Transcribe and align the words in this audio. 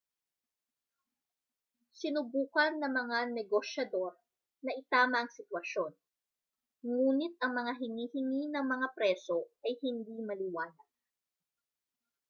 sinubukan 1.99 2.71
ng 2.81 2.89
mga 2.99 3.17
negosyador 3.37 4.11
na 4.65 4.71
itama 4.81 5.15
ang 5.21 5.29
sitwasyon 5.35 5.91
nguni't 6.89 7.35
ang 7.39 7.53
mga 7.59 7.73
hinihingi 7.81 8.45
ng 8.49 8.65
mga 8.73 8.87
preso 8.97 9.37
ay 9.65 9.73
hindi 9.83 10.15
maliwanag 10.29 10.87